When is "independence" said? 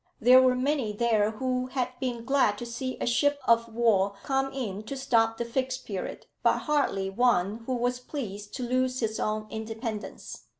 9.51-10.45